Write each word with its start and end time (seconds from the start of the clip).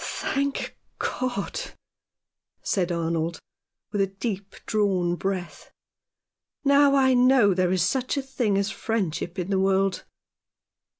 "Thank 0.03 0.75
God," 0.97 1.61
said 2.63 2.91
Arnold, 2.91 3.39
with 3.91 4.01
a 4.01 4.07
deep 4.07 4.55
drawn 4.65 5.15
breath." 5.15 5.71
Now 6.65 6.95
I 6.95 7.13
know 7.13 7.53
there 7.53 7.71
is 7.71 7.83
such 7.83 8.17
a 8.17 8.23
thing 8.23 8.57
as 8.57 8.71
friendship 8.71 9.37
in 9.37 9.51
the 9.51 9.59
world." 9.59 10.05